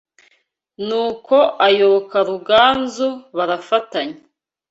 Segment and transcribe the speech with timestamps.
[0.87, 1.35] n’uko
[1.67, 4.17] ayoboka Ruganzu baraftanya